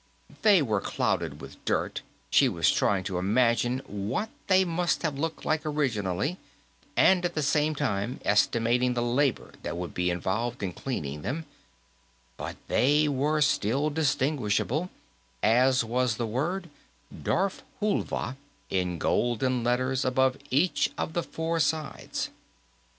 They 0.41 0.63
were 0.63 0.81
clouded 0.81 1.41
with 1.41 1.63
dirt 1.63 2.01
she 2.31 2.49
was 2.49 2.71
trying 2.71 3.03
to 3.03 3.19
imagine 3.19 3.83
what 3.85 4.31
they 4.47 4.65
must 4.65 5.03
have 5.03 5.19
looked 5.19 5.45
like 5.45 5.63
originally, 5.63 6.39
and 6.97 7.23
at 7.23 7.35
the 7.35 7.43
same 7.43 7.75
time 7.75 8.19
estimating 8.25 8.95
the 8.95 9.03
labor 9.03 9.51
that 9.61 9.77
would 9.77 9.93
be 9.93 10.09
involved 10.09 10.63
in 10.63 10.73
cleaning 10.73 11.21
them 11.21 11.45
but 12.35 12.55
they 12.67 13.07
were 13.07 13.41
still 13.41 13.91
distinguishable, 13.91 14.89
as 15.43 15.83
was 15.83 16.17
the 16.17 16.25
word, 16.25 16.71
Darfhulva, 17.13 18.37
in 18.71 18.97
golden 18.97 19.63
letters 19.63 20.03
above 20.03 20.35
each 20.49 20.89
of 20.97 21.13
the 21.13 21.21
four 21.21 21.59
sides. 21.59 22.31